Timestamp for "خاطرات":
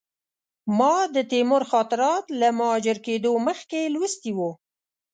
1.71-2.25